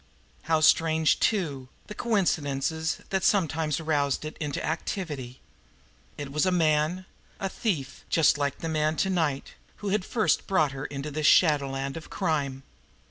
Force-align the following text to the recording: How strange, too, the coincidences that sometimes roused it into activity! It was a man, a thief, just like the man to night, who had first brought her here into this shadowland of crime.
How 0.49 0.61
strange, 0.61 1.19
too, 1.19 1.69
the 1.85 1.93
coincidences 1.93 3.01
that 3.11 3.23
sometimes 3.23 3.79
roused 3.79 4.25
it 4.25 4.35
into 4.39 4.59
activity! 4.65 5.41
It 6.17 6.31
was 6.31 6.47
a 6.47 6.51
man, 6.51 7.05
a 7.39 7.47
thief, 7.47 8.03
just 8.09 8.35
like 8.35 8.57
the 8.57 8.67
man 8.67 8.95
to 8.95 9.11
night, 9.11 9.53
who 9.75 9.89
had 9.89 10.03
first 10.03 10.47
brought 10.47 10.71
her 10.71 10.79
here 10.89 10.97
into 10.97 11.11
this 11.11 11.27
shadowland 11.27 11.97
of 11.97 12.09
crime. 12.09 12.63